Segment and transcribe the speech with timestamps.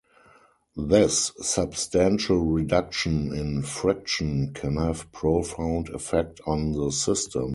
[0.75, 7.49] This substantial reduction in friction can have a profound effect on the system.